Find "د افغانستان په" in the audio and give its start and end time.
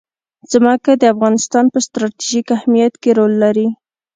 0.95-1.79